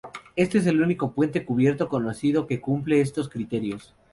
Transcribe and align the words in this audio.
Este 0.35 0.57
es 0.57 0.65
el 0.65 0.81
único 0.81 1.11
puente 1.11 1.45
cubierto 1.45 1.87
conocido 1.87 2.47
que 2.47 2.59
cumple 2.59 3.01
estos 3.01 3.29
criterios. 3.29 3.93